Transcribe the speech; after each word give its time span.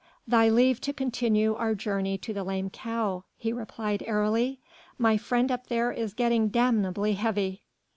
"Thy 0.27 0.49
leave 0.49 0.81
to 0.81 0.93
continue 0.93 1.53
our 1.53 1.75
journey 1.75 2.17
to 2.17 2.33
the 2.33 2.43
'Lame 2.43 2.71
Cow,'" 2.71 3.23
he 3.37 3.53
replied 3.53 4.01
airily; 4.07 4.59
"my 4.97 5.15
friend 5.15 5.51
up 5.51 5.67
there 5.67 5.91
is 5.91 6.15
getting 6.15 6.47
damnably 6.47 7.13
heavy." 7.13 7.61